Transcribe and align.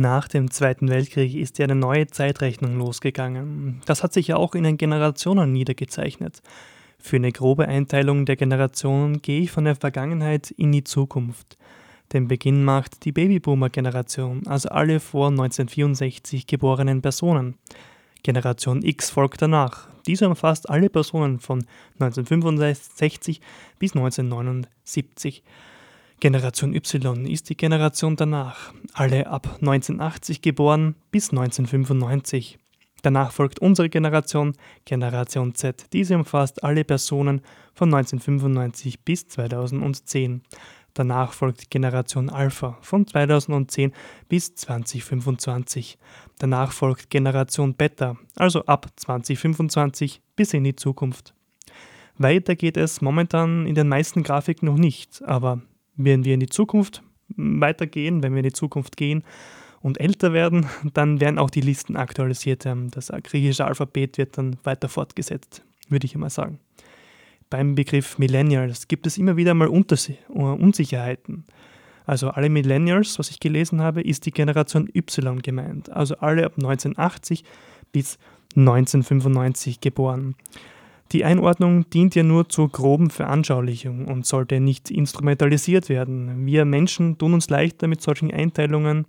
Nach 0.00 0.28
dem 0.28 0.50
Zweiten 0.50 0.88
Weltkrieg 0.88 1.34
ist 1.34 1.58
ja 1.58 1.64
eine 1.64 1.74
neue 1.74 2.06
Zeitrechnung 2.06 2.78
losgegangen. 2.78 3.82
Das 3.84 4.02
hat 4.02 4.14
sich 4.14 4.28
ja 4.28 4.36
auch 4.36 4.54
in 4.54 4.64
den 4.64 4.78
Generationen 4.78 5.52
niedergezeichnet. 5.52 6.40
Für 6.98 7.16
eine 7.16 7.32
grobe 7.32 7.68
Einteilung 7.68 8.24
der 8.24 8.36
Generationen 8.36 9.20
gehe 9.20 9.42
ich 9.42 9.50
von 9.50 9.66
der 9.66 9.76
Vergangenheit 9.76 10.52
in 10.52 10.72
die 10.72 10.84
Zukunft. 10.84 11.58
Den 12.14 12.28
Beginn 12.28 12.64
macht 12.64 13.04
die 13.04 13.12
Babyboomer-Generation, 13.12 14.46
also 14.46 14.70
alle 14.70 15.00
vor 15.00 15.28
1964 15.28 16.46
geborenen 16.46 17.02
Personen. 17.02 17.56
Generation 18.22 18.82
X 18.82 19.10
folgt 19.10 19.42
danach. 19.42 19.86
Diese 20.06 20.26
umfasst 20.26 20.70
alle 20.70 20.88
Personen 20.88 21.40
von 21.40 21.62
1965 21.98 23.42
bis 23.78 23.94
1979. 23.94 25.42
Generation 26.20 26.74
Y 26.74 27.32
ist 27.32 27.48
die 27.48 27.56
Generation 27.56 28.14
danach, 28.14 28.74
alle 28.92 29.26
ab 29.26 29.46
1980 29.62 30.42
geboren 30.42 30.94
bis 31.10 31.30
1995. 31.30 32.58
Danach 33.02 33.32
folgt 33.32 33.58
unsere 33.60 33.88
Generation, 33.88 34.52
Generation 34.84 35.54
Z. 35.54 35.86
Diese 35.94 36.16
umfasst 36.16 36.62
alle 36.62 36.84
Personen 36.84 37.40
von 37.72 37.88
1995 37.94 39.00
bis 39.00 39.28
2010. 39.28 40.42
Danach 40.92 41.32
folgt 41.32 41.70
Generation 41.70 42.28
Alpha 42.28 42.76
von 42.82 43.06
2010 43.06 43.92
bis 44.28 44.54
2025. 44.54 45.96
Danach 46.38 46.72
folgt 46.72 47.08
Generation 47.08 47.74
Beta, 47.74 48.18
also 48.36 48.66
ab 48.66 48.88
2025 48.96 50.20
bis 50.36 50.52
in 50.52 50.64
die 50.64 50.76
Zukunft. 50.76 51.32
Weiter 52.18 52.54
geht 52.54 52.76
es 52.76 53.00
momentan 53.00 53.66
in 53.66 53.74
den 53.74 53.88
meisten 53.88 54.22
Grafiken 54.22 54.66
noch 54.66 54.76
nicht, 54.76 55.22
aber 55.24 55.62
wenn 56.04 56.24
wir 56.24 56.34
in 56.34 56.40
die 56.40 56.48
Zukunft 56.48 57.02
weitergehen, 57.36 58.22
wenn 58.22 58.32
wir 58.32 58.40
in 58.40 58.44
die 58.44 58.52
Zukunft 58.52 58.96
gehen 58.96 59.22
und 59.80 60.00
älter 60.00 60.32
werden, 60.32 60.66
dann 60.94 61.20
werden 61.20 61.38
auch 61.38 61.50
die 61.50 61.60
Listen 61.60 61.96
aktualisiert. 61.96 62.66
Das 62.90 63.12
griechische 63.22 63.64
Alphabet 63.64 64.18
wird 64.18 64.36
dann 64.36 64.56
weiter 64.64 64.88
fortgesetzt, 64.88 65.62
würde 65.88 66.06
ich 66.06 66.14
einmal 66.14 66.30
sagen. 66.30 66.58
Beim 67.48 67.74
Begriff 67.74 68.18
Millennials 68.18 68.88
gibt 68.88 69.06
es 69.06 69.18
immer 69.18 69.36
wieder 69.36 69.54
mal 69.54 69.68
Unsicherheiten. 69.68 71.44
Also 72.06 72.30
alle 72.30 72.48
Millennials, 72.48 73.18
was 73.18 73.30
ich 73.30 73.40
gelesen 73.40 73.80
habe, 73.80 74.02
ist 74.02 74.26
die 74.26 74.30
Generation 74.32 74.88
Y 74.94 75.40
gemeint. 75.40 75.90
Also 75.90 76.16
alle 76.16 76.44
ab 76.46 76.54
1980 76.56 77.44
bis 77.92 78.18
1995 78.56 79.80
geboren. 79.80 80.34
Die 81.12 81.24
Einordnung 81.24 81.90
dient 81.90 82.14
ja 82.14 82.22
nur 82.22 82.48
zur 82.48 82.70
groben 82.70 83.10
Veranschaulichung 83.10 84.06
und 84.06 84.26
sollte 84.26 84.60
nicht 84.60 84.90
instrumentalisiert 84.90 85.88
werden. 85.88 86.46
Wir 86.46 86.64
Menschen 86.64 87.18
tun 87.18 87.34
uns 87.34 87.50
leichter 87.50 87.88
mit 87.88 88.00
solchen 88.00 88.32
Einteilungen, 88.32 89.06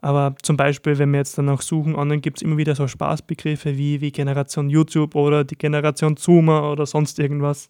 aber 0.00 0.34
zum 0.42 0.56
Beispiel, 0.56 0.98
wenn 0.98 1.10
wir 1.10 1.18
jetzt 1.18 1.36
dann 1.36 1.50
auch 1.50 1.60
suchen, 1.60 1.94
online 1.94 2.22
gibt 2.22 2.38
es 2.38 2.42
immer 2.42 2.56
wieder 2.56 2.74
so 2.74 2.88
Spaßbegriffe 2.88 3.76
wie, 3.76 4.00
wie 4.00 4.12
Generation 4.12 4.70
YouTube 4.70 5.14
oder 5.14 5.44
die 5.44 5.56
Generation 5.56 6.16
Zoomer 6.16 6.72
oder 6.72 6.86
sonst 6.86 7.18
irgendwas. 7.18 7.68